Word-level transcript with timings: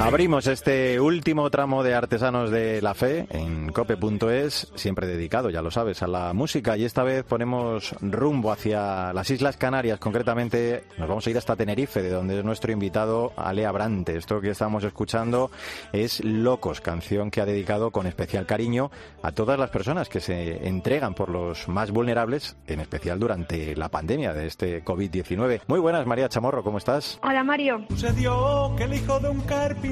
Abrimos 0.00 0.46
este 0.46 0.98
último 0.98 1.50
tramo 1.50 1.82
de 1.82 1.94
Artesanos 1.94 2.50
de 2.50 2.80
la 2.80 2.94
Fe 2.94 3.26
en 3.28 3.70
cope.es, 3.70 4.72
siempre 4.74 5.06
dedicado, 5.06 5.50
ya 5.50 5.60
lo 5.60 5.70
sabes, 5.70 6.02
a 6.02 6.06
la 6.06 6.32
música 6.32 6.78
y 6.78 6.86
esta 6.86 7.02
vez 7.02 7.22
ponemos 7.22 7.94
rumbo 8.00 8.50
hacia 8.50 9.12
las 9.12 9.30
Islas 9.30 9.58
Canarias, 9.58 10.00
concretamente 10.00 10.84
nos 10.96 11.06
vamos 11.06 11.26
a 11.26 11.30
ir 11.30 11.36
hasta 11.36 11.54
Tenerife, 11.54 12.00
de 12.00 12.08
donde 12.08 12.38
es 12.38 12.44
nuestro 12.44 12.72
invitado 12.72 13.34
Alea 13.36 13.70
Brante. 13.72 14.16
Esto 14.16 14.40
que 14.40 14.50
estamos 14.50 14.84
escuchando 14.84 15.50
es 15.92 16.24
Locos, 16.24 16.80
canción 16.80 17.30
que 17.30 17.42
ha 17.42 17.46
dedicado 17.46 17.90
con 17.90 18.06
especial 18.06 18.46
cariño 18.46 18.90
a 19.22 19.32
todas 19.32 19.58
las 19.58 19.68
personas 19.68 20.08
que 20.08 20.20
se 20.20 20.66
entregan 20.66 21.12
por 21.12 21.28
los 21.28 21.68
más 21.68 21.90
vulnerables, 21.90 22.56
en 22.66 22.80
especial 22.80 23.18
durante 23.18 23.76
la 23.76 23.90
pandemia 23.90 24.32
de 24.32 24.46
este 24.46 24.82
COVID-19. 24.82 25.60
Muy 25.66 25.78
buenas, 25.78 26.06
María 26.06 26.30
Chamorro, 26.30 26.64
¿cómo 26.64 26.78
estás? 26.78 27.20
Hola 27.22 27.44
Mario. 27.44 27.84
Sucedió 27.90 28.74
que 28.78 28.84
el 28.84 28.94
hijo 28.94 29.20
de 29.20 29.28
un 29.28 29.42
carpintero 29.42 29.89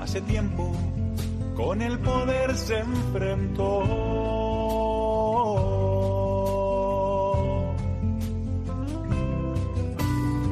hace 0.00 0.20
tiempo 0.22 0.72
con 1.56 1.80
el 1.80 1.98
poder 1.98 2.54
se 2.56 2.78
enfrentó. 2.78 3.82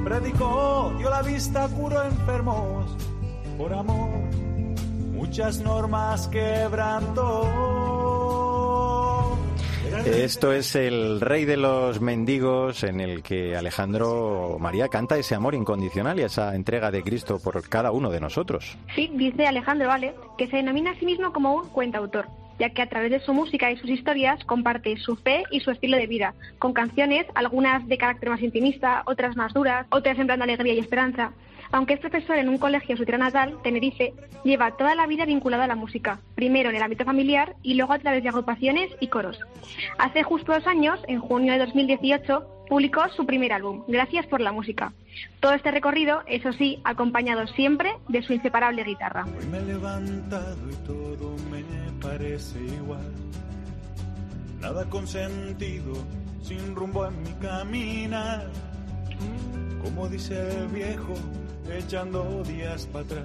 Predicó, 0.05 0.95
dio 0.97 1.11
la 1.11 1.23
vista, 1.23 1.69
curó 1.69 2.03
enfermos 2.03 2.97
por 3.59 3.75
amor, 3.75 4.09
muchas 5.13 5.61
normas 5.61 6.29
quebrantó. 6.29 7.88
Esto 10.09 10.53
es 10.53 10.75
el 10.75 11.21
Rey 11.21 11.45
de 11.45 11.59
los 11.59 12.01
Mendigos 12.01 12.83
en 12.83 13.01
el 13.01 13.23
que 13.23 13.57
Alejandro 13.57 14.57
María 14.59 14.89
canta 14.89 15.19
ese 15.19 15.35
amor 15.35 15.55
incondicional 15.55 16.19
y 16.19 16.23
esa 16.23 16.55
entrega 16.55 16.91
de 16.91 17.03
Cristo 17.03 17.39
por 17.39 17.69
cada 17.69 17.93
uno 17.93 18.11
de 18.11 18.19
nosotros. 18.19 18.79
Sí, 18.95 19.11
dice 19.15 19.47
Alejandro 19.47 19.89
Vale 19.89 20.15
que 20.39 20.47
se 20.47 20.57
denomina 20.57 20.93
a 20.93 20.99
sí 20.99 21.05
mismo 21.05 21.33
como 21.33 21.55
un 21.55 21.69
cuentautor, 21.69 22.27
ya 22.59 22.71
que 22.71 22.81
a 22.81 22.89
través 22.89 23.11
de 23.11 23.21
su 23.21 23.35
música 23.35 23.71
y 23.71 23.77
sus 23.77 23.91
historias 23.91 24.43
comparte 24.45 24.97
su 24.97 25.17
fe 25.17 25.45
y 25.51 25.61
su 25.61 25.71
estilo 25.71 25.99
de 25.99 26.07
vida, 26.07 26.35
con 26.59 26.73
canciones, 26.73 27.27
algunas 27.35 27.87
de 27.87 27.99
carácter 27.99 28.31
más 28.31 28.41
intimista, 28.41 29.03
otras 29.07 29.37
más 29.37 29.53
duras, 29.53 29.87
otras 29.91 30.17
sembrando 30.17 30.45
alegría 30.45 30.73
y 30.73 30.79
esperanza. 30.79 31.33
Aunque 31.71 31.95
es 31.95 32.01
profesor 32.01 32.37
en 32.37 32.49
un 32.49 32.59
colegio 32.59 32.93
en 32.93 32.99
su 32.99 33.05
tierra 33.05 33.25
natal, 33.25 33.59
Tenerife, 33.63 34.15
lleva 34.45 34.77
toda 34.77 34.95
la 34.95 35.07
vida 35.07 35.25
vinculado 35.25 35.63
a 35.63 35.67
la 35.67 35.75
música, 35.75 36.21
primero 36.35 36.71
en 36.71 36.77
el 36.77 36.83
ámbito 36.83 37.05
familiar 37.05 37.57
y 37.63 37.75
luego 37.75 37.93
a 37.93 37.99
través 37.99 38.23
de 38.23 38.29
agrupaciones 38.29 38.91
y 39.01 39.09
coros. 39.09 39.39
Hace 39.99 40.23
justo 40.23 40.53
dos 40.53 40.67
años, 40.67 40.99
en 41.09 41.21
junio 41.21 41.53
de 41.53 41.59
2018, 41.59 42.67
publicó 42.69 43.09
su 43.11 43.27
primer 43.27 43.53
álbum, 43.53 43.85
Gracias 43.89 44.27
por 44.27 44.41
la 44.41 44.53
música. 44.53 44.93
Todo 45.41 45.53
este 45.53 45.71
recorrido, 45.71 46.23
eso 46.27 46.53
sí, 46.53 46.81
acompañado 46.85 47.47
siempre 47.49 47.93
de 48.09 48.23
su 48.23 48.33
inseparable 48.33 48.85
guitarra. 48.85 49.25
Hoy 49.27 49.47
me 49.47 49.59
he 49.59 49.63
levantado 49.63 50.71
y 50.71 50.87
todo 50.87 51.35
me 51.51 51.63
parece 52.01 52.59
igual. 52.61 53.13
Nada 54.61 54.85
con 54.89 55.07
sin 55.07 56.75
rumbo 56.75 57.07
en 57.07 57.23
mi 57.23 57.33
caminar. 57.41 58.51
Como 59.83 60.09
dice 60.09 60.35
el 60.61 60.69
viejo, 60.69 61.15
echando 61.71 62.43
días 62.45 62.87
para 62.87 63.05
atrás. 63.05 63.25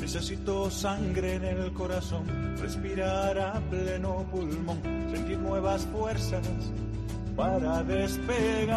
Necesito 0.00 0.70
sangre 0.70 1.34
en 1.36 1.44
el 1.44 1.72
corazón, 1.72 2.24
respirar 2.58 3.38
a 3.38 3.60
pleno 3.70 4.26
pulmón, 4.30 4.80
sentir 5.10 5.38
nuevas 5.38 5.86
fuerzas 5.86 6.46
para 7.36 7.82
despegar. 7.84 8.72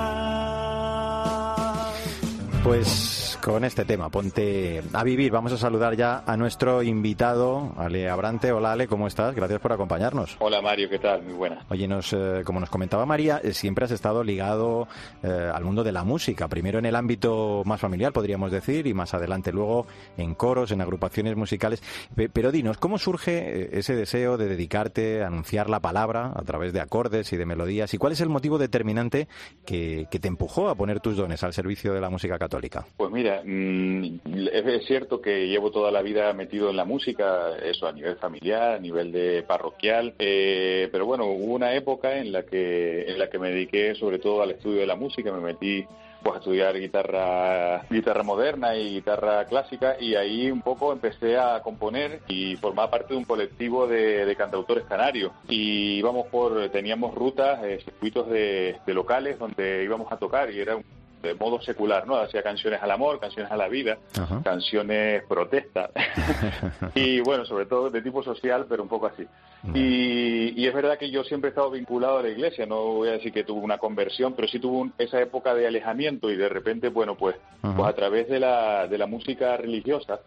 Pues 2.63 3.24
con 3.45 3.63
este 3.63 3.85
tema, 3.85 4.09
ponte 4.09 4.81
a 4.91 5.03
vivir. 5.03 5.31
Vamos 5.31 5.53
a 5.53 5.57
saludar 5.57 5.95
ya 5.95 6.23
a 6.25 6.35
nuestro 6.35 6.81
invitado, 6.81 7.73
Ale 7.77 8.09
Abrante. 8.09 8.51
Hola 8.51 8.71
Ale, 8.71 8.87
¿cómo 8.87 9.05
estás? 9.05 9.35
Gracias 9.35 9.59
por 9.59 9.71
acompañarnos. 9.71 10.35
Hola 10.39 10.63
Mario, 10.63 10.89
¿qué 10.89 10.97
tal? 10.97 11.21
Muy 11.21 11.33
buena. 11.35 11.63
Oye, 11.69 11.87
nos, 11.87 12.11
eh, 12.13 12.41
como 12.43 12.59
nos 12.59 12.71
comentaba 12.71 13.05
María, 13.05 13.39
eh, 13.43 13.53
siempre 13.53 13.85
has 13.85 13.91
estado 13.91 14.23
ligado 14.23 14.87
eh, 15.21 15.51
al 15.53 15.63
mundo 15.63 15.83
de 15.83 15.91
la 15.91 16.03
música. 16.03 16.47
Primero 16.47 16.79
en 16.79 16.87
el 16.87 16.95
ámbito 16.95 17.61
más 17.65 17.79
familiar, 17.79 18.13
podríamos 18.13 18.51
decir, 18.51 18.87
y 18.87 18.95
más 18.95 19.13
adelante 19.13 19.51
luego 19.51 19.85
en 20.17 20.33
coros, 20.33 20.71
en 20.71 20.81
agrupaciones 20.81 21.35
musicales. 21.35 21.83
Pe- 22.15 22.29
Pero 22.29 22.51
dinos, 22.51 22.79
¿cómo 22.79 22.97
surge 22.97 23.77
ese 23.77 23.95
deseo 23.95 24.37
de 24.37 24.47
dedicarte 24.47 25.21
a 25.23 25.27
anunciar 25.27 25.69
la 25.69 25.81
palabra 25.81 26.31
a 26.35 26.41
través 26.41 26.73
de 26.73 26.81
acordes 26.81 27.31
y 27.31 27.37
de 27.37 27.45
melodías? 27.45 27.93
¿Y 27.93 27.99
cuál 27.99 28.13
es 28.13 28.21
el 28.21 28.29
motivo 28.29 28.57
determinante 28.57 29.27
que, 29.67 30.07
que 30.09 30.17
te 30.19 30.29
empujó 30.29 30.67
a 30.69 30.73
poner 30.73 30.99
tus 30.99 31.15
dones 31.15 31.43
al 31.43 31.53
servicio 31.53 31.93
de 31.93 32.01
la 32.01 32.09
música 32.09 32.39
católica? 32.39 32.87
Pues 32.97 33.11
mira, 33.11 33.34
mm, 33.43 34.19
es, 34.51 34.85
cierto 34.85 35.21
que 35.21 35.47
llevo 35.47 35.71
toda 35.71 35.91
la 35.91 36.01
vida 36.01 36.31
metido 36.33 36.69
en 36.69 36.77
la 36.77 36.85
música, 36.85 37.57
eso 37.63 37.87
a 37.87 37.91
nivel 37.91 38.15
familiar, 38.17 38.75
a 38.75 38.79
nivel 38.79 39.11
de 39.11 39.43
parroquial, 39.43 40.13
eh, 40.19 40.89
pero 40.91 41.05
bueno, 41.05 41.25
hubo 41.25 41.53
una 41.53 41.73
época 41.73 42.17
en 42.17 42.31
la 42.31 42.43
que 42.43 43.03
en 43.07 43.19
la 43.19 43.29
que 43.29 43.39
me 43.39 43.49
dediqué 43.49 43.95
sobre 43.95 44.19
todo 44.19 44.41
al 44.41 44.51
estudio 44.51 44.79
de 44.79 44.87
la 44.87 44.95
música, 44.95 45.31
me 45.31 45.41
metí 45.41 45.85
pues 46.25 46.37
a 46.37 46.39
estudiar 46.39 46.79
guitarra 46.79 47.85
guitarra 47.87 48.23
moderna 48.23 48.75
y 48.75 48.95
guitarra 48.95 49.45
clásica 49.45 49.95
y 49.99 50.15
ahí 50.15 50.49
un 50.49 50.63
poco 50.63 50.91
empecé 50.91 51.37
a 51.37 51.61
componer 51.61 52.21
y 52.27 52.55
formaba 52.55 52.89
parte 52.89 53.13
de 53.13 53.19
un 53.19 53.25
colectivo 53.25 53.85
de, 53.85 54.25
de 54.25 54.35
cantautores 54.35 54.85
canarios. 54.85 55.31
Y 55.47 55.97
íbamos 55.99 56.25
por 56.27 56.69
teníamos 56.69 57.13
rutas 57.13 57.63
eh, 57.63 57.79
circuitos 57.85 58.27
de, 58.27 58.75
de 58.87 58.93
locales 58.95 59.37
donde 59.37 59.83
íbamos 59.83 60.11
a 60.11 60.17
tocar 60.17 60.49
y 60.49 60.59
era 60.59 60.75
un 60.75 60.83
de 61.25 61.33
modo 61.35 61.61
secular, 61.61 62.07
¿no? 62.07 62.15
Hacía 62.15 62.41
canciones 62.43 62.81
al 62.81 62.91
amor, 62.91 63.19
canciones 63.19 63.51
a 63.51 63.57
la 63.57 63.67
vida, 63.67 63.97
Ajá. 64.17 64.41
canciones 64.43 65.23
protesta 65.27 65.89
y 66.95 67.19
bueno, 67.21 67.45
sobre 67.45 67.65
todo 67.65 67.89
de 67.89 68.01
tipo 68.01 68.23
social, 68.23 68.65
pero 68.69 68.83
un 68.83 68.89
poco 68.89 69.07
así. 69.07 69.25
Y, 69.73 70.53
y 70.61 70.67
es 70.67 70.73
verdad 70.75 70.97
que 70.99 71.09
yo 71.09 71.23
siempre 71.23 71.47
he 71.47 71.51
estado 71.51 71.71
vinculado 71.71 72.19
a 72.19 72.21
la 72.21 72.29
iglesia, 72.29 72.65
no 72.67 72.83
voy 72.83 73.09
a 73.09 73.13
decir 73.13 73.33
que 73.33 73.43
tuve 73.43 73.61
una 73.61 73.79
conversión, 73.79 74.33
pero 74.33 74.47
sí 74.47 74.59
tuve 74.59 74.77
un- 74.77 74.93
esa 74.99 75.19
época 75.19 75.55
de 75.55 75.65
alejamiento 75.65 76.29
y 76.29 76.35
de 76.35 76.47
repente, 76.49 76.89
bueno, 76.89 77.15
pues, 77.15 77.35
Ajá. 77.63 77.75
pues 77.75 77.89
a 77.89 77.93
través 77.95 78.29
de 78.29 78.39
la, 78.39 78.87
de 78.87 78.97
la 78.99 79.07
música 79.07 79.57
religiosa, 79.57 80.19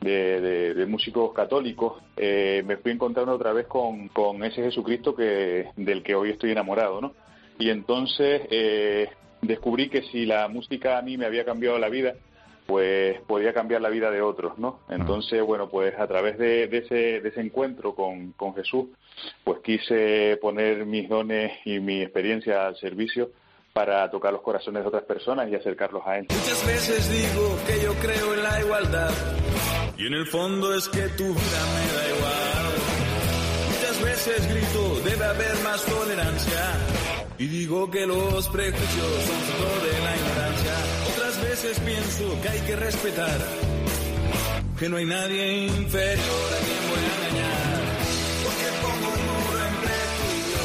de, 0.00 0.40
de- 0.40 0.74
de 0.74 0.86
músicos 0.86 1.32
católicos, 1.34 2.02
eh, 2.16 2.62
me 2.66 2.78
fui 2.78 2.92
encontrando 2.92 3.32
otra 3.32 3.52
vez 3.52 3.66
con, 3.66 4.08
con 4.08 4.42
ese 4.44 4.62
Jesucristo 4.62 5.14
que 5.14 5.68
del 5.76 6.02
que 6.02 6.14
hoy 6.14 6.30
estoy 6.30 6.52
enamorado, 6.52 7.00
¿no? 7.00 7.12
Y 7.58 7.68
entonces 7.70 8.42
eh, 8.50 9.08
descubrí 9.42 9.88
que 9.88 10.02
si 10.02 10.26
la 10.26 10.48
música 10.48 10.98
a 10.98 11.02
mí 11.02 11.16
me 11.16 11.26
había 11.26 11.44
cambiado 11.44 11.78
la 11.78 11.88
vida, 11.88 12.14
pues 12.66 13.20
podía 13.22 13.52
cambiar 13.52 13.80
la 13.80 13.88
vida 13.88 14.10
de 14.10 14.20
otros, 14.20 14.58
¿no? 14.58 14.80
Entonces, 14.88 15.40
bueno, 15.42 15.68
pues 15.68 15.98
a 15.98 16.06
través 16.06 16.36
de, 16.36 16.66
de 16.66 16.78
ese, 16.78 17.20
de 17.20 17.28
ese 17.28 17.40
encuentro 17.40 17.94
con, 17.94 18.32
con 18.32 18.54
Jesús, 18.54 18.86
pues 19.44 19.60
quise 19.62 20.36
poner 20.40 20.84
mis 20.84 21.08
dones 21.08 21.52
y 21.64 21.78
mi 21.78 22.02
experiencia 22.02 22.66
al 22.66 22.76
servicio 22.76 23.30
para 23.72 24.10
tocar 24.10 24.32
los 24.32 24.42
corazones 24.42 24.82
de 24.82 24.88
otras 24.88 25.04
personas 25.04 25.48
y 25.48 25.54
acercarlos 25.54 26.02
a 26.06 26.18
Él. 26.18 26.26
Muchas 26.30 26.66
veces 26.66 27.10
digo 27.10 27.58
que 27.66 27.84
yo 27.84 27.92
creo 27.94 28.34
en 28.34 28.42
la 28.42 28.60
igualdad 28.60 29.10
y 29.98 30.06
en 30.06 30.14
el 30.14 30.26
fondo 30.26 30.74
es 30.74 30.88
que 30.88 31.02
tu 31.10 31.24
vida 31.24 31.60
me 31.74 31.92
da 31.94 32.08
igual. 32.16 32.56
Muchas 33.68 34.04
veces 34.04 34.48
grito 34.48 35.08
debe 35.08 35.24
haber 35.24 35.54
más 35.62 35.84
tolerancia 35.84 37.05
y 37.38 37.46
digo 37.46 37.90
que 37.90 38.06
los 38.06 38.48
prejuicios 38.48 39.24
son 39.26 39.40
fruto 39.40 39.86
de 39.86 40.04
la 40.04 40.16
ignorancia. 40.16 40.72
Otras 41.14 41.42
veces 41.42 41.80
pienso 41.80 42.42
que 42.42 42.48
hay 42.48 42.60
que 42.60 42.76
respetar 42.76 43.38
que 44.78 44.88
no 44.90 44.98
hay 44.98 45.06
nadie 45.06 45.66
inferior 45.66 46.50
a 46.52 46.64
quien 46.64 46.82
voy 46.90 47.00
a 47.00 47.28
engañar. 47.28 47.76
Porque 48.44 48.66
pongo 48.82 49.08
un 49.08 49.22
muro 49.26 49.58
entre 49.68 49.96
tú 50.16 50.26
y 50.36 50.42
yo. 50.52 50.64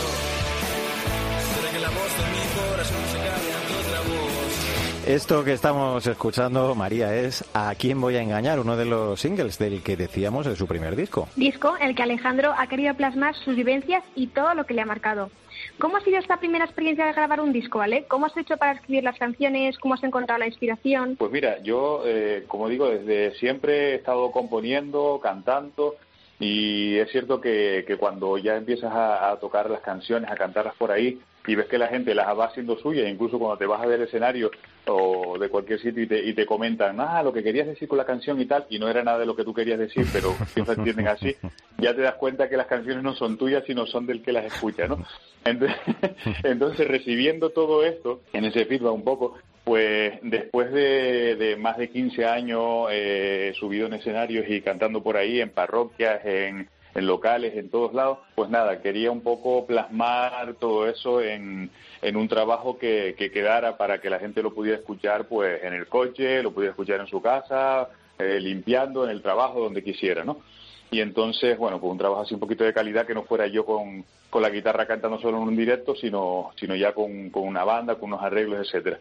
Será 1.55 1.71
que 1.71 1.79
la 1.79 1.89
voz 1.89 2.11
de 2.17 2.25
mi 2.31 2.43
corazón 2.59 3.03
se 3.09 3.17
cae 3.17 3.53
ante 3.53 3.73
otra 3.87 3.99
voz. 4.01 5.07
Esto 5.07 5.43
que 5.43 5.53
estamos 5.53 6.07
escuchando, 6.07 6.75
María, 6.75 7.15
es 7.15 7.45
¿A 7.53 7.73
quién 7.75 8.01
voy 8.01 8.17
a 8.17 8.21
engañar? 8.21 8.59
Uno 8.59 8.75
de 8.75 8.85
los 8.85 9.19
singles 9.19 9.57
del 9.57 9.81
que 9.81 9.95
decíamos 9.95 10.45
en 10.45 10.55
su 10.55 10.67
primer 10.67 10.95
disco. 10.95 11.29
Disco 11.35 11.75
en 11.79 11.87
el 11.89 11.95
que 11.95 12.03
Alejandro 12.03 12.53
ha 12.57 12.67
querido 12.67 12.93
plasmar 12.95 13.35
sus 13.35 13.55
vivencias 13.55 14.03
y 14.15 14.27
todo 14.27 14.53
lo 14.55 14.65
que 14.65 14.73
le 14.73 14.81
ha 14.81 14.85
marcado. 14.85 15.31
¿Cómo 15.79 15.97
ha 15.97 16.01
sido 16.01 16.19
esta 16.19 16.37
primera 16.37 16.65
experiencia 16.65 17.05
de 17.05 17.13
grabar 17.13 17.41
un 17.41 17.51
disco, 17.51 17.81
Ale? 17.81 18.05
¿Cómo 18.07 18.27
has 18.27 18.37
hecho 18.37 18.57
para 18.57 18.73
escribir 18.73 19.03
las 19.03 19.17
canciones? 19.17 19.77
¿Cómo 19.79 19.95
has 19.95 20.03
encontrado 20.03 20.39
la 20.39 20.47
inspiración? 20.47 21.15
Pues 21.17 21.31
mira, 21.31 21.61
yo, 21.63 22.03
eh, 22.05 22.45
como 22.47 22.69
digo, 22.69 22.89
desde 22.89 23.31
siempre 23.39 23.91
he 23.91 23.95
estado 23.95 24.31
componiendo, 24.31 25.19
cantando, 25.21 25.95
y 26.39 26.97
es 26.97 27.11
cierto 27.11 27.39
que, 27.39 27.83
que 27.87 27.97
cuando 27.97 28.37
ya 28.37 28.57
empiezas 28.57 28.91
a, 28.93 29.37
tocar 29.39 29.69
las 29.69 29.81
canciones, 29.81 30.29
a 30.29 30.35
cantarlas 30.35 30.75
por 30.75 30.91
ahí, 30.91 31.19
y 31.47 31.55
ves 31.55 31.67
que 31.67 31.77
la 31.77 31.87
gente 31.87 32.13
las 32.13 32.27
va 32.37 32.45
haciendo 32.45 32.77
suyas, 32.77 33.09
incluso 33.09 33.39
cuando 33.39 33.57
te 33.57 33.65
vas 33.65 33.81
a 33.81 33.87
del 33.87 34.03
escenario 34.03 34.51
o 34.85 35.37
de 35.39 35.49
cualquier 35.49 35.79
sitio 35.79 36.03
y 36.03 36.07
te, 36.07 36.23
y 36.23 36.33
te 36.33 36.45
comentan, 36.45 36.99
ah, 36.99 37.23
lo 37.23 37.33
que 37.33 37.43
querías 37.43 37.67
decir 37.67 37.87
con 37.87 37.97
la 37.97 38.05
canción 38.05 38.39
y 38.39 38.45
tal, 38.45 38.65
y 38.69 38.79
no 38.79 38.87
era 38.87 39.03
nada 39.03 39.19
de 39.19 39.25
lo 39.25 39.35
que 39.35 39.43
tú 39.43 39.53
querías 39.53 39.79
decir, 39.79 40.05
pero 40.13 40.33
siempre 40.53 40.75
entienden 40.75 41.07
así, 41.07 41.35
ya 41.77 41.95
te 41.95 42.01
das 42.01 42.15
cuenta 42.15 42.49
que 42.49 42.57
las 42.57 42.67
canciones 42.67 43.03
no 43.03 43.15
son 43.15 43.37
tuyas, 43.37 43.63
sino 43.65 43.85
son 43.85 44.05
del 44.05 44.21
que 44.21 44.31
las 44.31 44.45
escucha, 44.45 44.87
¿no? 44.87 45.03
Entonces, 45.43 45.77
entonces 46.43 46.87
recibiendo 46.87 47.49
todo 47.49 47.83
esto, 47.83 48.21
en 48.33 48.45
ese 48.45 48.65
feedback 48.65 48.93
un 48.93 49.03
poco, 49.03 49.37
pues 49.63 50.19
después 50.23 50.71
de, 50.71 51.55
más 51.59 51.77
de 51.77 51.89
15 51.89 52.25
años 52.25 52.87
eh, 52.91 53.53
subido 53.59 53.87
en 53.87 53.93
escenarios 53.93 54.45
y 54.49 54.61
cantando 54.61 55.01
por 55.01 55.17
ahí, 55.17 55.39
en 55.39 55.49
parroquias, 55.49 56.25
en, 56.25 56.67
locales, 56.95 57.55
en 57.55 57.69
todos 57.69 57.93
lados, 57.93 58.19
pues 58.35 58.49
nada, 58.49 58.81
quería 58.81 59.11
un 59.11 59.21
poco 59.21 59.65
plasmar 59.65 60.55
todo 60.55 60.87
eso 60.87 61.21
en, 61.21 61.69
en 62.01 62.15
un 62.15 62.27
trabajo 62.27 62.77
que, 62.77 63.15
quedara 63.17 63.77
para 63.77 64.01
que 64.01 64.09
la 64.09 64.19
gente 64.19 64.43
lo 64.43 64.53
pudiera 64.53 64.77
escuchar 64.77 65.27
pues 65.27 65.63
en 65.63 65.73
el 65.73 65.87
coche, 65.87 66.43
lo 66.43 66.51
pudiera 66.51 66.71
escuchar 66.71 66.99
en 66.99 67.07
su 67.07 67.21
casa, 67.21 67.89
eh, 68.19 68.39
limpiando, 68.39 69.03
en 69.05 69.11
el 69.11 69.21
trabajo, 69.21 69.61
donde 69.61 69.83
quisiera, 69.83 70.23
¿no? 70.23 70.41
Y 70.89 70.99
entonces, 70.99 71.57
bueno, 71.57 71.79
pues 71.79 71.89
un 71.89 71.97
trabajo 71.97 72.21
así 72.21 72.33
un 72.33 72.39
poquito 72.41 72.65
de 72.65 72.73
calidad 72.73 73.07
que 73.07 73.13
no 73.13 73.23
fuera 73.23 73.47
yo 73.47 73.65
con, 73.65 74.03
con 74.29 74.41
la 74.41 74.49
guitarra 74.49 74.85
cantando 74.85 75.19
solo 75.19 75.37
en 75.37 75.43
un 75.43 75.55
directo, 75.55 75.95
sino, 75.95 76.51
sino 76.57 76.75
ya 76.75 76.93
con, 76.93 77.29
con 77.29 77.43
una 77.43 77.63
banda, 77.63 77.95
con 77.95 78.11
unos 78.11 78.21
arreglos, 78.21 78.67
etcétera. 78.67 78.99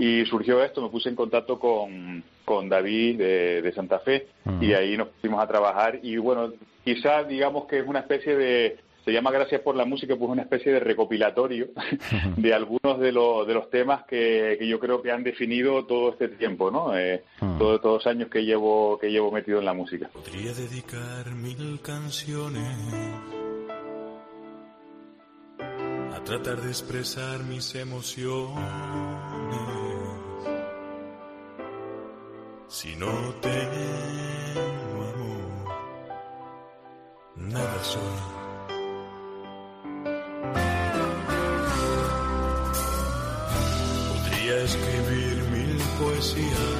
Y 0.00 0.24
surgió 0.24 0.64
esto, 0.64 0.80
me 0.80 0.88
puse 0.88 1.10
en 1.10 1.14
contacto 1.14 1.58
con, 1.58 2.24
con 2.46 2.70
David 2.70 3.18
de, 3.18 3.72
Santa 3.74 3.98
Fe 3.98 4.28
y 4.58 4.72
ahí 4.72 4.96
nos 4.96 5.08
pusimos 5.08 5.42
a 5.42 5.46
trabajar. 5.46 6.00
Y 6.02 6.16
bueno, 6.16 6.54
quizás 6.82 7.28
digamos 7.28 7.66
que 7.66 7.80
es 7.80 7.86
una 7.86 8.00
especie 8.00 8.34
de, 8.34 8.78
se 9.04 9.12
llama 9.12 9.30
Gracias 9.30 9.60
por 9.60 9.76
la 9.76 9.84
Música, 9.84 10.16
pues 10.16 10.30
una 10.30 10.40
especie 10.40 10.72
de 10.72 10.80
recopilatorio 10.80 11.68
de 12.38 12.54
algunos 12.54 12.98
de, 12.98 13.12
los 13.12 13.46
de 13.46 13.52
los 13.52 13.68
temas 13.68 14.06
que, 14.06 14.56
que, 14.58 14.66
yo 14.66 14.80
creo 14.80 15.02
que 15.02 15.10
han 15.10 15.22
definido 15.22 15.84
todo 15.84 16.12
este 16.12 16.28
tiempo, 16.28 16.70
¿no? 16.70 16.96
Eh, 16.96 17.22
todos, 17.58 17.82
todos 17.82 18.02
los 18.02 18.06
años 18.06 18.30
que 18.30 18.42
llevo, 18.42 18.98
que 18.98 19.10
llevo 19.10 19.30
metido 19.30 19.58
en 19.58 19.66
la 19.66 19.74
música. 19.74 20.08
Podría 20.14 20.54
dedicar 20.54 21.30
mil 21.34 21.78
canciones 21.82 22.78
a 25.60 26.24
tratar 26.24 26.62
de 26.62 26.68
expresar 26.68 27.44
mis 27.44 27.74
emociones 27.74 29.79
si 32.80 32.96
no 32.96 33.12
tengo 33.42 35.02
amor, 35.12 35.50
nada 37.36 37.84
soy. 37.84 38.18
Podría 44.08 44.56
escribir 44.68 45.36
mil 45.54 45.76
poesías, 45.98 46.72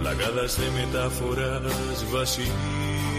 plagadas 0.00 0.58
de 0.58 0.70
metáforas 0.70 2.10
vacías 2.10 3.11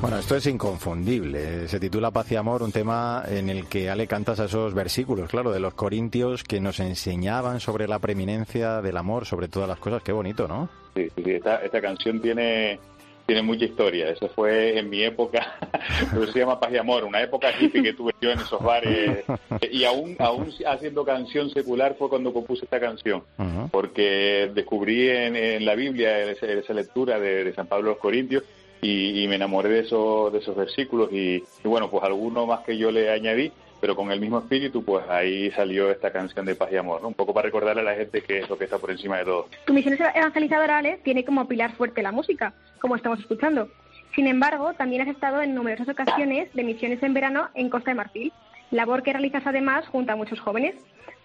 bueno, 0.00 0.18
esto 0.18 0.36
es 0.36 0.46
inconfundible. 0.46 1.68
Se 1.68 1.80
titula 1.80 2.10
Paz 2.10 2.30
y 2.32 2.36
Amor, 2.36 2.62
un 2.62 2.72
tema 2.72 3.22
en 3.28 3.48
el 3.48 3.66
que 3.66 3.90
Ale 3.90 4.06
cantas 4.06 4.40
a 4.40 4.44
esos 4.44 4.74
versículos, 4.74 5.30
claro, 5.30 5.52
de 5.52 5.60
los 5.60 5.74
corintios 5.74 6.44
que 6.44 6.60
nos 6.60 6.80
enseñaban 6.80 7.60
sobre 7.60 7.88
la 7.88 7.98
preeminencia 7.98 8.82
del 8.82 8.96
amor, 8.96 9.26
sobre 9.26 9.48
todas 9.48 9.68
las 9.68 9.78
cosas. 9.78 10.02
Qué 10.02 10.12
bonito, 10.12 10.46
¿no? 10.48 10.68
Sí, 10.94 11.10
esta, 11.24 11.56
esta 11.56 11.80
canción 11.80 12.20
tiene 12.20 12.78
tiene 13.26 13.42
mucha 13.42 13.64
historia. 13.64 14.08
Eso 14.08 14.28
fue 14.28 14.78
en 14.78 14.88
mi 14.88 15.02
época, 15.02 15.58
pero 16.12 16.26
se 16.28 16.38
llama 16.38 16.60
Paz 16.60 16.72
y 16.72 16.78
Amor, 16.78 17.04
una 17.04 17.20
época 17.20 17.48
hippie 17.58 17.82
que 17.82 17.92
tuve 17.92 18.12
yo 18.20 18.30
en 18.30 18.38
esos 18.38 18.62
bares. 18.62 19.24
Y 19.70 19.84
aún, 19.84 20.16
aún 20.18 20.52
haciendo 20.66 21.04
canción 21.04 21.50
secular 21.50 21.96
fue 21.98 22.08
cuando 22.08 22.32
compuse 22.32 22.64
esta 22.64 22.78
canción, 22.78 23.22
porque 23.70 24.50
descubrí 24.54 25.08
en, 25.08 25.64
la 25.64 25.74
Biblia 25.74 26.20
esa, 26.30 26.72
lectura 26.72 27.18
de, 27.18 27.44
de 27.44 27.54
San 27.54 27.66
Pablo 27.66 27.88
de 27.88 27.94
los 27.94 28.00
Corintios 28.00 28.44
y, 28.86 29.26
me 29.28 29.36
enamoré 29.36 29.68
de 29.68 29.80
esos, 29.80 30.32
de 30.32 30.38
esos 30.38 30.56
versículos 30.56 31.12
y, 31.12 31.42
bueno, 31.64 31.90
pues 31.90 32.04
alguno 32.04 32.46
más 32.46 32.60
que 32.60 32.76
yo 32.76 32.90
le 32.90 33.10
añadí, 33.10 33.52
pero 33.80 33.96
con 33.96 34.10
el 34.10 34.20
mismo 34.20 34.38
espíritu, 34.38 34.84
pues 34.84 35.06
ahí 35.08 35.50
salió 35.50 35.90
esta 35.90 36.12
canción 36.12 36.46
de 36.46 36.54
paz 36.54 36.70
y 36.72 36.76
amor, 36.76 37.02
¿no? 37.02 37.08
Un 37.08 37.14
poco 37.14 37.34
para 37.34 37.46
recordarle 37.46 37.82
a 37.82 37.84
la 37.84 37.94
gente 37.94 38.22
que 38.22 38.38
es 38.38 38.46
que 38.46 38.64
está 38.64 38.78
por 38.78 38.90
encima 38.90 39.18
de 39.18 39.24
todo. 39.24 39.48
Tu 39.64 39.72
misión 39.72 39.98
evangelizadora, 40.14 40.82
tiene 41.02 41.24
como 41.24 41.46
pilar 41.46 41.74
fuerte 41.74 42.02
la 42.02 42.12
música, 42.12 42.54
como 42.80 42.96
estamos 42.96 43.20
escuchando. 43.20 43.68
Sin 44.14 44.26
embargo, 44.26 44.72
también 44.74 45.02
has 45.02 45.08
estado 45.08 45.42
en 45.42 45.54
numerosas 45.54 45.88
ocasiones 45.88 46.52
de 46.54 46.64
misiones 46.64 47.02
en 47.02 47.12
verano 47.12 47.48
en 47.54 47.68
Costa 47.68 47.90
de 47.90 47.96
Marfil, 47.96 48.32
labor 48.70 49.02
que 49.02 49.12
realizas 49.12 49.46
además 49.46 49.86
junto 49.88 50.12
a 50.12 50.16
muchos 50.16 50.40
jóvenes. 50.40 50.74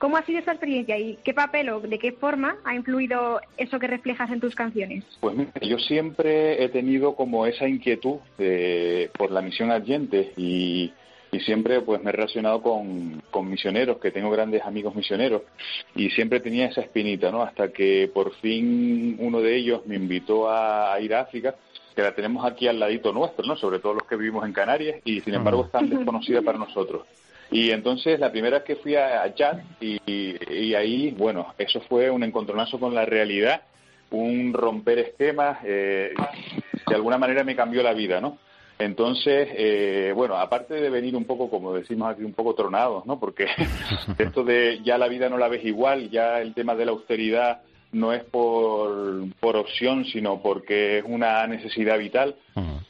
¿Cómo 0.02 0.18
ha 0.18 0.26
sido 0.26 0.40
esa 0.40 0.54
experiencia 0.54 0.98
y 0.98 1.20
qué 1.24 1.32
papel 1.32 1.70
o 1.70 1.80
de 1.80 2.00
qué 2.00 2.12
forma 2.12 2.56
ha 2.64 2.74
influido 2.74 3.40
eso 3.58 3.78
que 3.78 3.86
reflejas 3.86 4.32
en 4.32 4.40
tus 4.40 4.56
canciones? 4.56 5.04
Pues 5.20 5.36
mira, 5.36 5.52
yo 5.62 5.78
siempre 5.78 6.64
he 6.64 6.70
tenido 6.70 7.16
como 7.16 7.46
esa 7.46 7.68
inquietud 7.68 8.18
por 9.16 9.30
la 9.30 9.44
misión 9.44 9.70
adyente 9.70 10.34
y, 10.38 10.92
siempre 11.46 11.82
pues 11.82 12.02
me 12.04 12.10
he 12.10 12.14
relacionado 12.14 12.64
con, 12.64 13.22
misioneros, 13.48 14.00
que 14.00 14.10
tengo 14.10 14.32
grandes 14.32 14.64
amigos 14.64 14.96
misioneros 14.96 15.44
y 15.96 16.10
siempre 16.10 16.40
tenía 16.40 16.66
esa 16.66 16.82
espinita, 16.82 17.32
¿no? 17.32 17.44
Hasta 17.44 17.72
que 17.72 18.10
por 18.12 18.34
fin 18.38 19.18
uno 19.20 19.40
de 19.40 19.56
ellos 19.56 19.86
me 19.86 19.96
invitó 19.96 20.52
a, 20.52 21.00
ir 21.00 21.14
a 21.14 21.22
África 21.22 21.56
que 21.96 22.02
la 22.02 22.16
tenemos 22.16 22.44
aquí 22.44 22.68
al 22.68 22.80
ladito 22.80 23.14
nuestro, 23.14 23.46
¿no? 23.46 23.56
Sobre 23.56 23.78
todo 23.78 23.94
los 23.94 24.08
que 24.08 24.16
vivimos 24.16 24.46
en 24.48 24.54
Canarias 24.54 25.00
y 25.06 25.22
sin 25.22 25.36
embargo 25.36 25.66
es 25.66 25.72
tan 25.72 25.90
desconocida 25.90 26.42
para 26.42 26.58
nosotros. 26.58 27.04
Y 27.52 27.72
entonces 27.72 28.18
la 28.20 28.32
primera 28.32 28.60
vez 28.60 28.66
que 28.66 28.78
fui 28.78 28.96
a, 28.96 29.34
Chad 29.36 29.60
y, 29.82 30.74
ahí, 30.74 31.12
bueno, 31.12 31.54
eso 31.58 31.82
fue 31.82 32.10
un 32.10 32.24
encontronazo 32.24 32.80
con 32.80 32.96
la 32.96 33.06
realidad, 33.06 33.64
un 34.10 34.54
romper 34.54 35.00
esquemas, 35.00 35.60
eh, 35.66 36.14
de 36.88 36.96
alguna 36.96 37.18
manera 37.18 37.44
me 37.44 37.56
cambió 37.56 37.84
la 37.84 37.94
vida, 37.94 38.22
¿no? 38.22 38.38
Entonces, 38.80 39.50
eh, 39.52 40.14
bueno, 40.16 40.38
aparte 40.38 40.76
de 40.76 40.90
venir 40.90 41.16
un 41.16 41.26
poco, 41.26 41.50
como 41.50 41.74
decimos 41.74 42.10
aquí, 42.10 42.24
un 42.24 42.34
poco 42.34 42.56
tronados, 42.56 43.06
¿no? 43.06 43.20
Porque 43.20 43.48
esto 44.18 44.44
de 44.44 44.80
ya 44.84 44.98
la 44.98 45.10
vida 45.10 45.30
no 45.30 45.38
la 45.38 45.50
ves 45.50 45.66
igual, 45.66 46.10
ya 46.10 46.40
el 46.40 46.54
tema 46.54 46.74
de 46.74 46.86
la 46.86 46.92
austeridad 46.92 47.62
no 47.92 48.14
es 48.14 48.24
por, 48.24 49.26
por 49.40 49.58
opción, 49.58 50.06
sino 50.06 50.42
porque 50.42 51.00
es 51.00 51.04
una 51.06 51.46
necesidad 51.48 52.00
vital, 52.00 52.36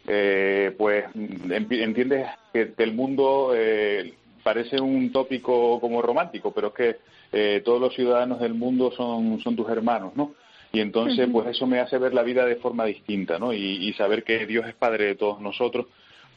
eh, 0.07 0.75
pues 0.77 1.05
entiendes 1.15 2.27
que 2.53 2.73
el 2.77 2.93
mundo 2.93 3.53
eh, 3.55 4.13
parece 4.43 4.79
un 4.79 5.11
tópico 5.11 5.79
como 5.79 6.01
romántico, 6.01 6.51
pero 6.51 6.67
es 6.69 6.73
que 6.73 6.97
eh, 7.31 7.61
todos 7.63 7.79
los 7.79 7.93
ciudadanos 7.93 8.39
del 8.39 8.53
mundo 8.53 8.91
son, 8.91 9.39
son 9.41 9.55
tus 9.55 9.69
hermanos, 9.69 10.13
¿no? 10.15 10.33
Y 10.73 10.79
entonces, 10.79 11.27
pues 11.31 11.47
eso 11.47 11.67
me 11.67 11.79
hace 11.79 11.97
ver 11.97 12.13
la 12.13 12.23
vida 12.23 12.45
de 12.45 12.55
forma 12.55 12.85
distinta, 12.85 13.37
¿no? 13.37 13.51
y 13.51 13.91
saber 13.93 14.23
que 14.23 14.45
Dios 14.45 14.65
es 14.65 14.73
Padre 14.73 15.07
de 15.07 15.15
todos 15.15 15.41
nosotros 15.41 15.87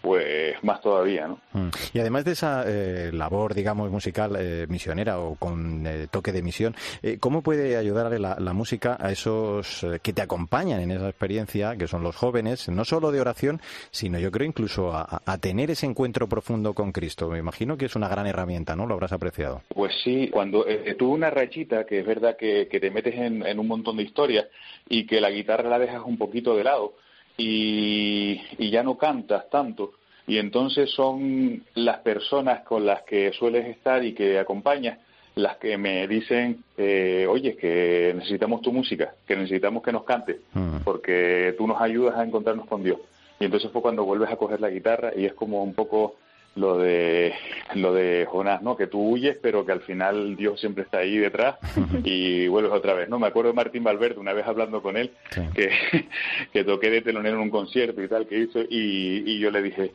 pues 0.05 0.63
más 0.63 0.83
todavía, 0.83 1.27
¿no? 1.27 1.41
Mm. 1.55 1.71
Y 1.95 1.99
además 1.99 2.27
de 2.27 2.33
esa 2.33 2.65
eh, 2.67 3.11
labor, 3.11 3.55
digamos, 3.55 3.91
musical 3.91 4.37
eh, 4.39 4.67
misionera 4.69 5.19
o 5.19 5.37
con 5.37 5.87
eh, 5.87 6.09
toque 6.11 6.31
de 6.31 6.43
misión, 6.43 6.77
¿cómo 7.21 7.41
puede 7.41 7.79
ayudarle 7.79 8.19
la, 8.19 8.53
música 8.53 8.99
a 9.01 9.11
esos 9.11 9.85
que 10.03 10.13
te 10.13 10.21
acompañan 10.21 10.81
en 10.81 10.91
esa 10.91 11.09
experiencia, 11.09 11.75
que 11.77 11.89
son 11.89 12.03
los 12.03 12.15
jóvenes, 12.15 12.69
no 12.69 12.85
solo 12.85 13.11
de 13.11 13.21
oración, 13.21 13.61
sino 13.91 14.19
yo 14.19 14.31
creo 14.31 14.47
incluso 14.47 14.93
a, 14.95 15.39
tener 15.39 15.71
ese 15.71 15.87
encuentro 15.87 16.29
profundo 16.29 16.75
con 16.75 16.93
Cristo? 16.93 17.31
Me 17.31 17.39
imagino 17.39 17.77
que 17.79 17.87
es 17.87 17.97
una 17.97 18.09
gran 18.09 18.27
herramienta, 18.27 18.77
¿no? 18.77 18.87
Lo 18.87 18.95
habrás 18.95 19.13
apreciado. 19.13 19.63
Pues 19.75 19.93
sí, 20.05 20.29
cuando 20.31 20.67
tuve 20.99 21.15
una 21.15 21.31
rachita, 21.31 21.87
que 21.87 22.01
es 22.01 22.07
verdad 22.07 22.37
que, 22.37 22.67
te 22.67 22.91
metes 22.91 23.15
en, 23.15 23.45
en 23.45 23.59
un 23.59 23.67
montón 23.67 23.97
de 23.97 24.03
historias 24.03 24.47
y 24.89 25.07
que 25.07 25.21
la 25.21 25.31
guitarra 25.31 25.71
la 25.71 25.79
dejas 25.79 26.03
un 26.05 26.19
poquito 26.19 26.55
de 26.55 26.65
lado, 26.65 26.95
y, 27.37 28.71
ya 28.71 28.83
no 28.83 28.97
cantas 28.97 29.49
tanto. 29.51 29.93
Y 30.27 30.39
entonces 30.39 30.91
son 30.91 31.63
las 31.75 31.99
personas 31.99 32.61
con 32.65 32.87
las 32.87 33.03
que 33.03 33.33
sueles 33.33 33.67
estar 33.67 34.05
y 34.05 34.15
que 34.15 34.39
acompañas 34.39 34.99
las 35.35 35.57
que 35.57 35.77
me 35.77 36.07
dicen, 36.07 36.63
eh, 36.79 37.27
oye, 37.29 37.57
que 37.57 38.13
necesitamos 38.15 38.63
tu 38.63 38.73
música, 38.73 39.15
que 39.27 39.37
necesitamos 39.37 39.83
que 39.83 39.93
nos 39.93 40.05
cantes, 40.05 40.37
mm. 40.53 40.79
porque 40.85 41.55
tú 41.59 41.67
nos 41.67 41.81
ayudas 41.81 42.17
a 42.17 42.25
encontrarnos 42.25 42.67
con 42.67 42.85
Dios. 42.85 42.99
Y 43.41 43.45
entonces 43.45 43.71
fue 43.73 43.83
cuando 43.83 44.05
vuelves 44.05 44.31
a 44.31 44.37
coger 44.37 44.61
la 44.61 44.71
guitarra 44.71 45.13
y 45.15 45.27
es 45.27 45.35
como 45.35 45.63
un 45.63 45.75
poco 45.75 46.15
lo 46.57 46.79
de 46.79 47.35
lo 47.75 47.93
de 47.93 48.27
Jonás, 48.31 48.63
¿no? 48.63 48.77
Que 48.77 48.87
tú 48.87 49.01
huyes, 49.01 49.37
pero 49.43 49.67
que 49.67 49.73
al 49.73 49.81
final 49.81 50.37
Dios 50.37 50.61
siempre 50.61 50.85
está 50.85 50.99
ahí 50.99 51.17
detrás 51.17 51.57
y 52.05 52.47
vuelves 52.49 52.73
otra 52.73 52.95
vez, 52.95 53.09
¿no? 53.09 53.19
Me 53.19 53.27
acuerdo 53.27 53.51
de 53.51 53.57
Martín 53.57 53.85
Valverde, 53.85 54.21
una 54.21 54.33
vez 54.33 54.47
hablando 54.47 54.83
con 54.83 54.97
él, 54.97 55.11
que, 55.55 55.71
que 56.53 56.65
toqué 56.65 56.91
de 56.91 57.03
telonero 57.03 57.37
en 57.37 57.43
un 57.43 57.51
concierto 57.51 58.03
y 58.03 58.09
tal 58.09 58.27
que 58.27 58.39
hizo, 58.39 58.61
y, 58.61 59.25
y 59.27 59.39
yo 59.39 59.51
le 59.51 59.63
dije, 59.63 59.93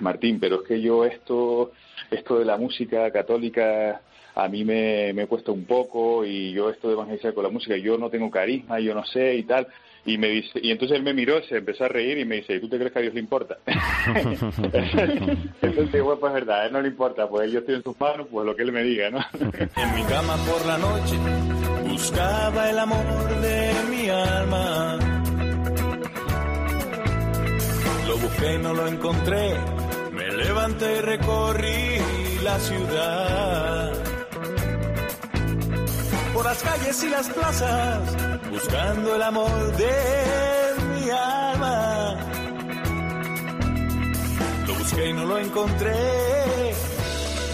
Martín, 0.00 0.38
pero 0.40 0.62
es 0.62 0.68
que 0.68 0.80
yo 0.80 1.04
esto, 1.04 1.72
esto 2.10 2.38
de 2.38 2.44
la 2.44 2.56
música 2.56 3.10
católica 3.10 4.02
a 4.34 4.48
mí 4.48 4.64
me, 4.64 5.12
me 5.14 5.26
cuesta 5.26 5.50
un 5.50 5.64
poco 5.64 6.24
y 6.24 6.52
yo 6.52 6.70
esto 6.70 6.88
de 6.88 6.94
evangelizar 6.94 7.34
con 7.34 7.42
la 7.42 7.50
música, 7.50 7.76
yo 7.76 7.98
no 7.98 8.08
tengo 8.08 8.30
carisma, 8.30 8.78
yo 8.78 8.94
no 8.94 9.04
sé 9.04 9.34
y 9.34 9.42
tal. 9.42 9.66
Y 10.08 10.16
me 10.16 10.28
dice, 10.28 10.58
y 10.62 10.70
entonces 10.70 10.96
él 10.96 11.02
me 11.02 11.12
miró, 11.12 11.42
se 11.42 11.58
empezó 11.58 11.84
a 11.84 11.88
reír 11.88 12.16
y 12.16 12.24
me 12.24 12.36
dice, 12.36 12.58
¿tú 12.60 12.68
te 12.70 12.78
crees 12.78 12.92
que 12.92 12.98
a 12.98 13.02
Dios 13.02 13.12
le 13.12 13.20
importa? 13.20 13.58
entonces, 15.60 16.02
bueno, 16.02 16.18
pues 16.18 16.30
es 16.30 16.34
verdad, 16.34 16.62
a 16.62 16.66
él 16.66 16.72
no 16.72 16.80
le 16.80 16.88
importa, 16.88 17.28
pues 17.28 17.52
yo 17.52 17.58
estoy 17.58 17.74
en 17.74 17.82
sus 17.82 18.00
manos, 18.00 18.26
pues 18.30 18.46
lo 18.46 18.56
que 18.56 18.62
él 18.62 18.72
me 18.72 18.82
diga, 18.82 19.10
¿no? 19.10 19.18
en 19.38 19.94
mi 19.94 20.02
cama 20.04 20.34
por 20.46 20.64
la 20.64 20.78
noche 20.78 21.14
buscaba 21.90 22.70
el 22.70 22.78
amor 22.78 23.40
de 23.42 23.72
mi 23.90 24.08
alma. 24.08 24.98
Lo 28.06 28.16
busqué 28.16 28.54
y 28.54 28.58
no 28.62 28.72
lo 28.72 28.86
encontré, 28.86 29.56
me 30.12 30.26
levanté 30.36 30.96
y 30.96 31.00
recorrí 31.02 31.98
la 32.42 32.58
ciudad. 32.60 34.17
Por 36.38 36.46
las 36.46 36.62
calles 36.62 37.02
y 37.02 37.08
las 37.08 37.28
plazas 37.30 37.98
buscando 38.48 39.16
el 39.16 39.22
amor 39.22 39.76
de 39.76 40.74
mi 40.94 41.10
alma. 41.10 42.16
Lo 44.68 44.74
busqué 44.74 45.08
y 45.08 45.12
no 45.14 45.24
lo 45.24 45.36
encontré, 45.36 46.74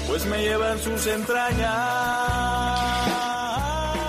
pues 0.07 0.27
me 0.27 0.37
llevan 0.43 0.79
sus 0.81 1.07
entrañas. 1.07 2.34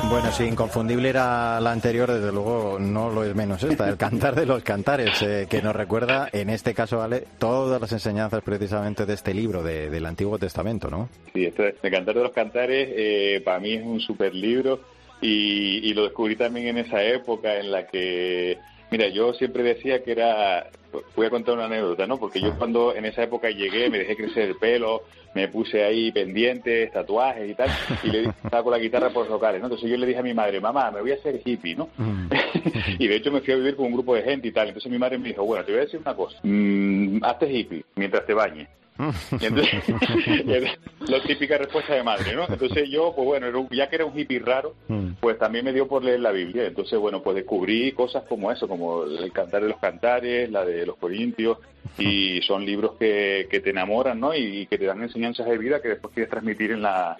Bueno, 0.10 0.32
sí, 0.32 0.44
inconfundible 0.44 1.10
era 1.10 1.60
la 1.60 1.72
anterior, 1.72 2.12
desde 2.12 2.32
luego 2.32 2.78
no 2.80 3.10
lo 3.10 3.24
es 3.24 3.36
menos 3.36 3.64
esta, 3.64 3.90
el 3.90 3.98
cantar 3.98 4.36
de 4.36 4.46
los 4.46 4.64
cantares, 4.64 5.22
eh, 5.22 5.48
que 5.50 5.62
nos 5.62 5.76
recuerda, 5.76 6.30
en 6.32 6.50
este 6.50 6.74
caso, 6.74 7.00
¿vale? 7.00 7.24
todas 7.40 7.82
las 7.82 7.92
enseñanzas 7.92 8.42
precisamente 8.44 9.06
de 9.06 9.14
este 9.14 9.34
libro 9.34 9.64
del 9.64 10.06
Antiguo 10.06 10.38
Testamento, 10.38 10.90
¿no? 10.90 11.10
Sí, 11.34 11.46
esto 11.46 11.64
de 11.64 11.92
cantar 11.92 12.16
de 12.16 12.24
los 12.24 12.32
cantares, 12.32 12.90
eh, 12.96 13.42
para 13.44 13.60
mí 13.60 13.74
es 13.74 13.84
un 13.84 14.00
super 14.00 14.34
libro 14.34 14.82
y, 15.22 15.94
lo 15.94 16.04
descubrí 16.04 16.36
también 16.36 16.68
en 16.68 16.78
esa 16.78 17.04
época 17.04 17.58
en 17.58 17.72
la 17.72 17.88
que, 17.88 18.58
mira, 18.92 19.08
yo 19.10 19.34
siempre 19.34 19.64
decía 19.64 20.04
que 20.04 20.12
era, 20.12 20.68
voy 21.16 21.25
a 21.25 21.30
contar 21.30 21.56
una 21.56 21.66
anécdota, 21.66 22.08
¿no? 22.08 22.18
Porque 22.18 22.42
yo 22.42 22.58
cuando 22.58 22.96
en 22.96 23.06
esa 23.06 23.24
época 23.24 23.50
llegué, 23.50 23.90
me 23.90 24.00
dejé 24.00 24.16
crecer 24.16 24.50
el 24.50 24.56
pelo, 24.56 25.04
me 25.34 25.48
puse 25.48 25.84
ahí 25.84 26.12
pendientes, 26.12 26.92
tatuajes 26.92 27.50
y 27.50 27.54
tal, 27.56 27.70
y 28.04 28.10
le 28.10 28.24
estaba 28.44 28.64
con 28.64 28.72
la 28.72 28.80
guitarra 28.80 29.10
por 29.10 29.24
los 29.24 29.32
locales, 29.32 29.60
¿no? 29.60 29.68
Entonces 29.68 29.90
yo 29.90 29.98
le 29.98 30.08
dije 30.08 30.20
a 30.20 30.24
mi 30.24 30.34
madre, 30.34 30.60
mamá, 30.62 30.92
me 30.92 31.02
voy 31.02 31.12
a 31.12 31.16
hacer 31.16 31.42
hippie, 31.44 31.75
¿no? 31.75 31.90
Mm. 31.98 32.30
y 33.00 33.08
de 33.08 33.16
hecho 33.16 33.32
me 33.32 33.42
fui 33.42 33.54
a 33.54 33.58
vivir 33.58 33.75
con 33.75 33.88
un 33.88 33.94
grupo 33.94 34.16
de 34.16 34.24
gente 34.24 34.48
y 34.48 34.52
tal. 34.52 34.68
Entonces 34.68 34.92
mi 34.92 34.98
madre 34.98 35.18
me 35.18 35.30
dijo, 35.30 35.44
bueno, 35.44 35.64
te 35.66 35.72
voy 35.72 35.82
a 35.82 35.86
decir 35.86 36.00
una 36.00 36.16
cosa, 36.16 36.38
mmm, 36.44 37.24
hazte 37.24 37.52
hippie 37.52 37.86
mientras 37.96 38.25
te 38.25 38.34
bañes. 38.34 38.68
Y 39.42 39.46
entonces, 39.46 39.84
la 41.08 41.22
típica 41.22 41.58
respuesta 41.58 41.94
de 41.94 42.04
madre, 42.04 42.34
¿no? 42.34 42.46
Entonces 42.48 42.90
yo, 42.90 43.14
pues 43.16 43.25
bueno, 43.25 43.68
ya 43.72 43.90
que 43.90 43.98
era 43.98 44.06
un 44.06 44.18
hippie 44.18 44.40
raro, 44.40 44.75
mm. 44.88 45.14
pues 45.20 45.38
también 45.38 45.66
me 45.66 45.74
dio 45.74 45.88
por 45.88 46.04
leer 46.04 46.22
la 46.22 46.32
Biblia. 46.32 46.66
Entonces, 46.66 46.98
bueno, 46.98 47.22
pues 47.22 47.36
descubrí 47.36 47.92
cosas 47.92 48.24
como 48.28 48.52
eso, 48.52 48.68
como 48.68 49.04
el 49.04 49.32
cantar 49.32 49.64
de 49.64 49.70
los 49.70 49.80
cantares, 49.80 50.50
la 50.50 50.64
de 50.64 50.85
los 50.86 50.98
corintios, 50.98 51.58
y 51.98 52.42
son 52.42 52.65
libros 52.65 52.94
que, 53.00 53.48
que 53.50 53.60
te 53.60 53.70
enamoran, 53.70 54.20
¿no? 54.20 54.36
Y 54.36 54.65
que 54.68 54.77
te 54.77 54.86
dan 54.86 55.01
enseñanzas 55.01 55.46
de 55.48 55.58
vida 55.58 55.82
que 55.82 55.89
después 55.89 56.13
quieres 56.13 56.30
transmitir 56.30 56.72
en 56.72 56.82
la, 56.82 57.18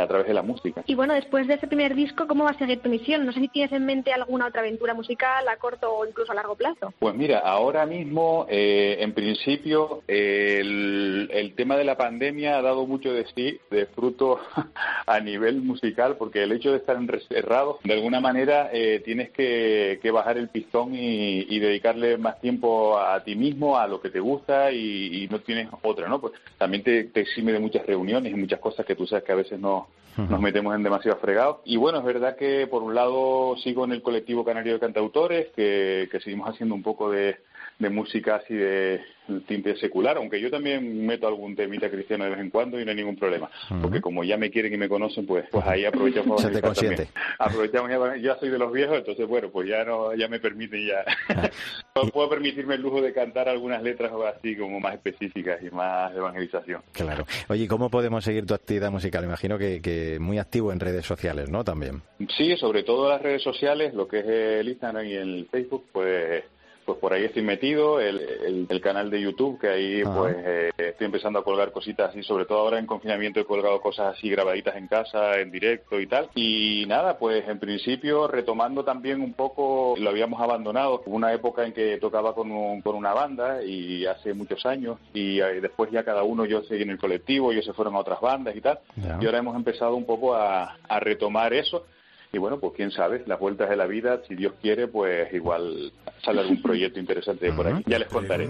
a 0.00 0.08
través 0.08 0.26
de 0.26 0.34
la 0.34 0.42
música. 0.42 0.82
Y 0.86 0.94
bueno, 0.94 1.14
después 1.14 1.46
de 1.46 1.54
ese 1.54 1.66
primer 1.66 1.94
disco, 1.94 2.26
¿cómo 2.26 2.44
va 2.44 2.50
a 2.50 2.58
seguir 2.58 2.80
tu 2.80 2.88
misión? 2.88 3.26
No 3.26 3.32
sé 3.32 3.40
si 3.40 3.48
tienes 3.48 3.72
en 3.72 3.84
mente 3.84 4.12
alguna 4.12 4.46
otra 4.46 4.60
aventura 4.60 4.94
musical 4.94 5.46
a 5.48 5.56
corto 5.56 5.92
o 5.92 6.06
incluso 6.06 6.32
a 6.32 6.34
largo 6.34 6.54
plazo. 6.54 6.92
Pues 6.98 7.14
mira, 7.14 7.38
ahora 7.40 7.86
mismo, 7.86 8.46
eh, 8.48 8.96
en 9.00 9.12
principio, 9.12 10.02
el, 10.06 11.28
el, 11.32 11.54
tema 11.54 11.76
de 11.76 11.84
la 11.84 11.96
pandemia 11.96 12.58
ha 12.58 12.62
dado 12.62 12.86
mucho 12.86 13.12
de 13.12 13.26
sí, 13.34 13.58
de 13.70 13.86
fruto 13.86 14.38
a 15.06 15.20
nivel 15.20 15.62
musical, 15.62 16.16
porque 16.16 16.42
el 16.42 16.52
hecho 16.52 16.72
de 16.72 16.78
estar 16.78 16.96
encerrado, 16.96 17.78
de 17.84 17.94
alguna 17.94 18.20
manera, 18.20 18.70
eh, 18.72 19.02
tienes 19.04 19.30
que, 19.30 19.98
que, 20.02 20.10
bajar 20.10 20.38
el 20.38 20.48
pistón 20.48 20.94
y, 20.94 21.46
y, 21.48 21.58
dedicarle 21.58 22.16
más 22.18 22.40
tiempo 22.40 22.98
a 22.98 23.22
ti 23.22 23.34
mismo, 23.34 23.78
a 23.78 23.86
lo 23.86 24.00
que 24.00 24.10
te 24.10 24.20
gusta 24.20 24.72
y, 24.72 25.24
y 25.24 25.28
no 25.28 25.40
tienes 25.40 25.68
otra, 25.82 26.08
¿no? 26.08 26.20
Pues 26.20 26.34
también 26.58 26.82
te, 26.82 27.04
te 27.04 27.20
exime 27.20 27.52
de 27.52 27.58
muchas 27.58 27.86
reuniones 27.86 28.32
y 28.32 28.36
muchas 28.36 28.60
cosas 28.60 28.86
que 28.86 28.94
tú 28.94 29.06
sabes 29.06 29.24
que 29.24 29.32
a 29.32 29.36
veces 29.36 29.58
no, 29.58 29.85
nos 30.16 30.40
metemos 30.40 30.74
en 30.74 30.82
demasiado 30.82 31.18
fregado. 31.18 31.62
Y 31.64 31.76
bueno, 31.76 31.98
es 31.98 32.04
verdad 32.04 32.36
que 32.36 32.66
por 32.66 32.82
un 32.82 32.94
lado 32.94 33.54
sigo 33.62 33.84
en 33.84 33.92
el 33.92 34.02
colectivo 34.02 34.44
canario 34.44 34.74
de 34.74 34.80
cantautores, 34.80 35.48
que, 35.54 36.08
que 36.10 36.20
seguimos 36.20 36.48
haciendo 36.48 36.74
un 36.74 36.82
poco 36.82 37.10
de, 37.10 37.36
de 37.78 37.90
música 37.90 38.36
así 38.36 38.54
de 38.54 39.00
tinte 39.46 39.76
secular, 39.76 40.16
aunque 40.16 40.40
yo 40.40 40.50
también 40.50 41.04
meto 41.04 41.26
algún 41.26 41.56
temita 41.56 41.90
cristiano 41.90 42.24
de 42.24 42.30
vez 42.30 42.38
en 42.38 42.50
cuando 42.50 42.80
y 42.80 42.84
no 42.84 42.90
hay 42.90 42.96
ningún 42.96 43.16
problema, 43.16 43.50
porque 43.82 44.00
como 44.00 44.22
ya 44.22 44.36
me 44.36 44.50
quieren 44.50 44.72
y 44.72 44.76
me 44.76 44.88
conocen, 44.88 45.26
pues 45.26 45.46
pues 45.50 45.66
ahí 45.66 45.84
aprovechamos 45.84 46.40
Se 46.42 46.50
te 46.50 46.62
consiente. 46.62 47.08
Aprovechamos 47.38 47.90
ya, 47.90 48.16
ya, 48.16 48.38
soy 48.38 48.50
de 48.50 48.58
los 48.58 48.72
viejos, 48.72 48.98
entonces 48.98 49.26
bueno, 49.26 49.50
pues 49.50 49.68
ya 49.68 49.84
no 49.84 50.14
ya 50.14 50.28
me 50.28 50.38
permiten 50.38 50.86
ya 50.86 51.04
puedo 52.12 52.28
permitirme 52.28 52.74
el 52.76 52.82
lujo 52.82 53.00
de 53.00 53.12
cantar 53.12 53.48
algunas 53.48 53.82
letras 53.82 54.12
así 54.36 54.56
como 54.56 54.80
más 54.80 54.94
específicas 54.94 55.60
y 55.62 55.70
más 55.70 56.14
evangelización. 56.14 56.82
Claro. 56.92 57.26
Oye, 57.48 57.66
¿cómo 57.66 57.90
podemos 57.90 58.24
seguir 58.24 58.46
tu 58.46 58.54
actividad 58.54 58.90
musical? 58.90 59.24
Imagino 59.24 59.58
que, 59.58 59.82
que 59.82 60.18
muy 60.20 60.38
activo 60.38 60.72
en 60.72 60.80
redes 60.80 61.04
sociales, 61.04 61.50
¿no? 61.50 61.64
También. 61.64 62.02
Sí, 62.36 62.56
sobre 62.56 62.84
todo 62.84 63.08
las 63.08 63.20
redes 63.20 63.42
sociales, 63.42 63.92
lo 63.94 64.06
que 64.06 64.20
es 64.20 64.26
el 64.26 64.68
Instagram 64.68 65.06
y 65.06 65.14
el 65.14 65.48
Facebook, 65.50 65.84
pues 65.92 66.44
pues 66.86 66.98
por 66.98 67.12
ahí 67.12 67.24
estoy 67.24 67.42
metido, 67.42 68.00
el, 68.00 68.66
el, 68.70 68.80
canal 68.80 69.10
de 69.10 69.20
YouTube, 69.20 69.58
que 69.58 69.68
ahí 69.68 70.02
pues 70.04 70.36
eh, 70.38 70.70
estoy 70.76 71.06
empezando 71.06 71.40
a 71.40 71.44
colgar 71.44 71.72
cositas 71.72 72.10
así, 72.10 72.22
sobre 72.22 72.44
todo 72.44 72.60
ahora 72.60 72.78
en 72.78 72.86
confinamiento 72.86 73.40
he 73.40 73.44
colgado 73.44 73.80
cosas 73.80 74.16
así 74.16 74.30
grabaditas 74.30 74.76
en 74.76 74.86
casa, 74.86 75.40
en 75.40 75.50
directo 75.50 76.00
y 76.00 76.06
tal. 76.06 76.30
Y 76.36 76.84
nada, 76.86 77.18
pues 77.18 77.46
en 77.48 77.58
principio 77.58 78.28
retomando 78.28 78.84
también 78.84 79.20
un 79.20 79.32
poco, 79.34 79.96
lo 79.98 80.10
habíamos 80.10 80.40
abandonado, 80.40 81.02
hubo 81.04 81.16
una 81.16 81.32
época 81.32 81.66
en 81.66 81.72
que 81.72 81.98
tocaba 81.98 82.34
con, 82.34 82.80
con 82.82 82.94
una 82.94 83.12
banda 83.12 83.64
y 83.64 84.06
hace 84.06 84.32
muchos 84.32 84.64
años 84.64 84.98
y, 85.12 85.38
después 85.38 85.90
ya 85.90 86.04
cada 86.04 86.22
uno 86.22 86.44
yo 86.44 86.62
seguí 86.62 86.84
en 86.84 86.90
el 86.90 86.98
colectivo, 86.98 87.50
ellos 87.50 87.64
se 87.64 87.72
fueron 87.72 87.96
a 87.96 87.98
otras 87.98 88.20
bandas 88.20 88.54
y 88.54 88.60
tal. 88.60 88.78
Y 89.20 89.26
ahora 89.26 89.38
hemos 89.38 89.56
empezado 89.56 89.96
un 89.96 90.06
poco 90.06 90.36
a, 90.36 90.76
a 90.88 91.00
retomar 91.00 91.52
eso 91.52 91.84
y 92.32 92.38
bueno, 92.38 92.58
pues 92.58 92.72
quién 92.76 92.90
sabe, 92.90 93.22
las 93.26 93.38
vueltas 93.38 93.70
de 93.70 93.76
la 93.76 93.86
vida, 93.86 94.20
si 94.26 94.34
Dios 94.34 94.54
quiere, 94.60 94.88
pues 94.88 95.32
igual 95.32 95.92
sale 96.24 96.40
algún 96.40 96.60
proyecto 96.62 96.98
interesante 97.00 97.52
por 97.52 97.66
ahí. 97.66 97.82
Ya 97.86 97.98
les 97.98 98.08
contaré. 98.08 98.48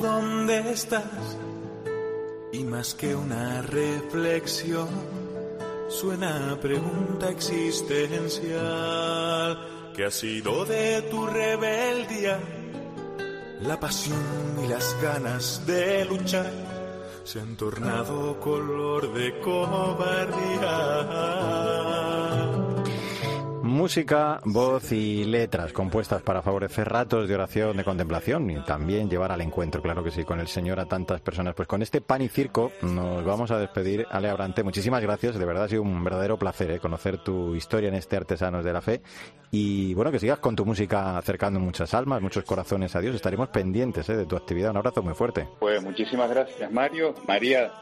¿Dónde 0.00 0.70
estás? 0.70 1.38
Y 2.52 2.64
más 2.64 2.94
que 2.94 3.14
una 3.14 3.62
reflexión, 3.62 4.88
suena 5.88 6.58
pregunta 6.60 7.30
existencial. 7.30 9.58
¿Qué 9.94 10.04
ha 10.04 10.10
sido 10.10 10.64
de 10.64 11.02
tu 11.10 11.26
rebeldía? 11.26 12.38
La 13.62 13.78
pasión 13.78 14.18
y 14.64 14.68
las 14.68 14.96
ganas 15.02 15.66
de 15.66 16.04
luchar 16.04 16.50
se 17.24 17.40
han 17.40 17.56
tornado 17.56 18.38
color 18.40 19.12
de 19.12 19.38
cobardía. 19.40 20.38
Música, 23.78 24.40
voz 24.44 24.90
y 24.90 25.22
letras 25.22 25.72
compuestas 25.72 26.20
para 26.20 26.42
favorecer 26.42 26.88
ratos 26.88 27.28
de 27.28 27.34
oración, 27.36 27.76
de 27.76 27.84
contemplación 27.84 28.50
y 28.50 28.56
también 28.64 29.08
llevar 29.08 29.30
al 29.30 29.40
encuentro, 29.40 29.80
claro 29.80 30.02
que 30.02 30.10
sí, 30.10 30.24
con 30.24 30.40
el 30.40 30.48
Señor 30.48 30.80
a 30.80 30.86
tantas 30.86 31.20
personas. 31.20 31.54
Pues 31.54 31.68
con 31.68 31.80
este 31.80 32.00
pan 32.00 32.20
y 32.22 32.28
circo 32.28 32.72
nos 32.82 33.24
vamos 33.24 33.52
a 33.52 33.58
despedir. 33.60 34.04
Ale 34.10 34.30
Abrante, 34.30 34.64
muchísimas 34.64 35.00
gracias. 35.00 35.38
De 35.38 35.46
verdad 35.46 35.62
ha 35.62 35.68
sido 35.68 35.82
un 35.82 36.02
verdadero 36.02 36.36
placer 36.36 36.72
¿eh? 36.72 36.80
conocer 36.80 37.18
tu 37.18 37.54
historia 37.54 37.88
en 37.88 37.94
este 37.94 38.16
Artesanos 38.16 38.64
de 38.64 38.72
la 38.72 38.80
Fe. 38.80 39.00
Y 39.52 39.94
bueno, 39.94 40.10
que 40.10 40.18
sigas 40.18 40.40
con 40.40 40.56
tu 40.56 40.66
música 40.66 41.16
acercando 41.16 41.60
muchas 41.60 41.94
almas, 41.94 42.20
muchos 42.20 42.42
corazones 42.42 42.96
a 42.96 43.00
Dios. 43.00 43.14
Estaremos 43.14 43.48
pendientes 43.50 44.08
¿eh? 44.08 44.16
de 44.16 44.26
tu 44.26 44.34
actividad. 44.34 44.72
Un 44.72 44.78
abrazo 44.78 45.04
muy 45.04 45.14
fuerte. 45.14 45.46
Pues 45.60 45.80
muchísimas 45.84 46.28
gracias, 46.28 46.70
Mario. 46.72 47.14
María, 47.28 47.72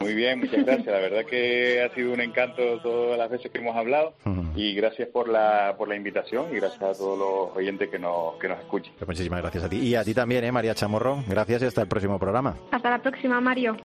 muy 0.00 0.14
bien, 0.14 0.40
muchas 0.40 0.64
gracias. 0.64 0.86
La 0.88 0.98
verdad 0.98 1.24
que 1.24 1.80
ha 1.80 1.94
sido 1.94 2.12
un 2.12 2.20
encanto 2.20 2.80
todas 2.82 3.16
las 3.16 3.30
veces 3.30 3.52
que 3.52 3.58
hemos 3.58 3.76
hablado. 3.76 4.14
Y 4.56 4.72
gracias 4.74 5.08
por 5.08 5.28
la, 5.28 5.43
por 5.76 5.88
la 5.88 5.96
invitación 5.96 6.46
y 6.52 6.56
gracias 6.56 6.82
a 6.82 6.92
todos 6.92 7.18
los 7.18 7.56
oyentes 7.56 7.88
que 7.88 7.98
nos, 7.98 8.34
que 8.36 8.48
nos 8.48 8.58
escuchen. 8.60 8.92
Pues 8.98 9.08
muchísimas 9.08 9.40
gracias 9.40 9.64
a 9.64 9.68
ti. 9.68 9.78
Y 9.78 9.94
a 9.94 10.04
ti 10.04 10.14
también, 10.14 10.44
¿eh, 10.44 10.52
María 10.52 10.74
Chamorro. 10.74 11.22
Gracias 11.28 11.62
y 11.62 11.66
hasta 11.66 11.82
el 11.82 11.88
próximo 11.88 12.18
programa. 12.18 12.54
Hasta 12.70 12.90
la 12.90 12.98
próxima, 12.98 13.40
Mario. 13.40 13.76